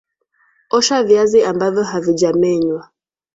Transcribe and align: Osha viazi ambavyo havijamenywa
Osha 0.69 1.03
viazi 1.03 1.43
ambavyo 1.43 1.83
havijamenywa 1.83 2.89